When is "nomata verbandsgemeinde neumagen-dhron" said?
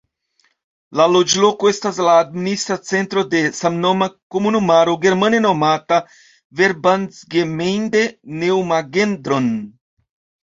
5.45-9.51